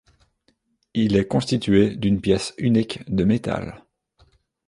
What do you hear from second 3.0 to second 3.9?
de métal.